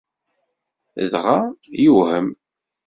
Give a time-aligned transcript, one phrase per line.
[1.11, 1.39] Dɣa,
[1.85, 2.27] iwhem!